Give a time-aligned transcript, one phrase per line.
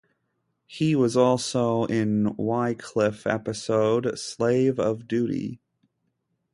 [0.65, 5.61] He was also in Wycliffe episode Slave of Duty.